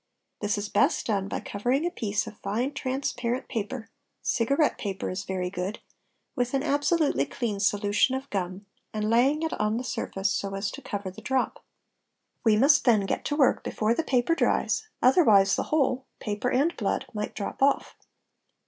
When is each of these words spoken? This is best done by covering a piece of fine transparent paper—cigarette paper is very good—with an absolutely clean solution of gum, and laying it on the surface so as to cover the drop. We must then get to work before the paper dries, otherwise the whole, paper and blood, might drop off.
This 0.39 0.57
is 0.57 0.67
best 0.67 1.05
done 1.05 1.27
by 1.27 1.41
covering 1.41 1.85
a 1.85 1.91
piece 1.91 2.25
of 2.25 2.39
fine 2.39 2.73
transparent 2.73 3.47
paper—cigarette 3.47 4.79
paper 4.79 5.11
is 5.11 5.25
very 5.25 5.51
good—with 5.51 6.55
an 6.55 6.63
absolutely 6.63 7.27
clean 7.27 7.59
solution 7.59 8.15
of 8.15 8.27
gum, 8.31 8.65
and 8.95 9.11
laying 9.11 9.43
it 9.43 9.53
on 9.61 9.77
the 9.77 9.83
surface 9.83 10.31
so 10.31 10.55
as 10.55 10.71
to 10.71 10.81
cover 10.81 11.11
the 11.11 11.21
drop. 11.21 11.63
We 12.43 12.57
must 12.57 12.83
then 12.83 13.05
get 13.05 13.23
to 13.25 13.35
work 13.35 13.63
before 13.63 13.93
the 13.93 14.01
paper 14.03 14.33
dries, 14.33 14.87
otherwise 15.03 15.55
the 15.55 15.65
whole, 15.69 16.07
paper 16.19 16.49
and 16.49 16.75
blood, 16.75 17.05
might 17.13 17.35
drop 17.35 17.61
off. 17.61 17.95